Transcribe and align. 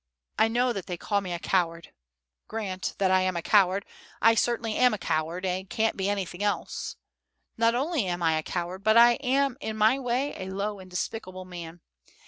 I 0.39 0.47
know 0.47 0.73
that 0.73 0.87
they 0.87 0.97
call 0.97 1.21
me 1.21 1.31
a 1.31 1.37
coward: 1.37 1.93
grant 2.47 2.95
that 2.97 3.11
I 3.11 3.21
am 3.21 3.37
a 3.37 3.43
coward, 3.43 3.85
I 4.19 4.33
certainly 4.33 4.75
am 4.75 4.95
a 4.95 4.97
coward, 4.97 5.45
and 5.45 5.69
can't 5.69 5.95
be 5.95 6.09
anything 6.09 6.41
else. 6.41 6.95
Not 7.55 7.75
only 7.75 8.07
am 8.07 8.23
I 8.23 8.39
a 8.39 8.41
coward, 8.41 8.83
but 8.83 8.97
I 8.97 9.11
am 9.17 9.57
in 9.61 9.77
my 9.77 9.99
way 9.99 10.33
a 10.37 10.49
low 10.49 10.79
and 10.79 10.89
despicable 10.89 11.45
man. 11.45 11.81